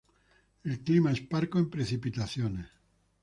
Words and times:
El 0.63 0.79
clima 0.83 1.11
es 1.11 1.21
parco 1.21 1.59
en 1.59 1.69
precipitaciones. 1.69 2.65